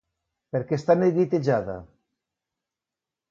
[0.55, 1.75] Per què està neguitejada?